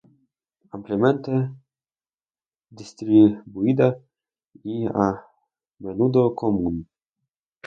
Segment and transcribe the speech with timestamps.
[0.71, 1.31] Ampliamente
[2.71, 3.99] distribuida
[4.63, 5.21] y a
[5.77, 6.87] menudo común.